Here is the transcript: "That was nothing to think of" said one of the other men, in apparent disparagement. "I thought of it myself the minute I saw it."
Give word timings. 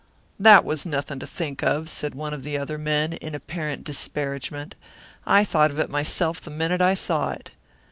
"That 0.39 0.65
was 0.65 0.83
nothing 0.83 1.19
to 1.19 1.27
think 1.27 1.61
of" 1.61 1.87
said 1.87 2.15
one 2.15 2.33
of 2.33 2.41
the 2.41 2.57
other 2.57 2.79
men, 2.79 3.13
in 3.13 3.35
apparent 3.35 3.83
disparagement. 3.83 4.73
"I 5.27 5.43
thought 5.43 5.69
of 5.69 5.77
it 5.77 5.91
myself 5.91 6.41
the 6.41 6.49
minute 6.49 6.81
I 6.81 6.95
saw 6.95 7.29
it." 7.29 7.51